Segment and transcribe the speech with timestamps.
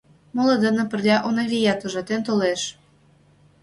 [0.35, 2.61] Моло дене пырля Унавият ужатен толеш.